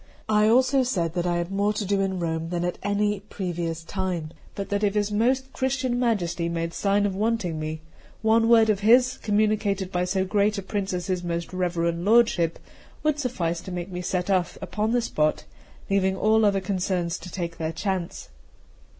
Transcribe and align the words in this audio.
I 0.27 0.47
also 0.47 0.81
said 0.81 1.13
that 1.13 1.27
I 1.27 1.37
had 1.37 1.51
more 1.51 1.73
to 1.73 1.85
do 1.85 2.01
in 2.01 2.17
Rome 2.19 2.49
than 2.49 2.65
at 2.65 2.79
any 2.81 3.19
previous 3.19 3.83
time; 3.83 4.31
but 4.55 4.69
that 4.69 4.83
if 4.83 4.95
his 4.95 5.11
most 5.11 5.53
Christian 5.53 5.99
Majesty 5.99 6.49
made 6.49 6.73
sign 6.73 7.05
of 7.05 7.13
wanting 7.15 7.59
me, 7.59 7.81
one 8.23 8.49
word 8.49 8.71
of 8.71 8.79
his, 8.79 9.17
communicated 9.17 9.91
by 9.91 10.05
so 10.05 10.25
great 10.25 10.57
a 10.57 10.63
prince 10.63 10.91
as 10.91 11.05
his 11.05 11.23
most 11.23 11.53
reverend 11.53 12.03
lordship, 12.03 12.57
would 13.03 13.19
suffice 13.19 13.61
to 13.61 13.71
make 13.71 13.91
me 13.91 14.01
set 14.01 14.31
off 14.31 14.57
upon 14.59 14.91
the 14.91 15.01
spot, 15.03 15.43
leaving 15.87 16.17
all 16.17 16.45
other 16.45 16.61
concerns 16.61 17.19
to 17.19 17.29
take 17.31 17.57
their 17.59 17.71
chance. 17.71 18.29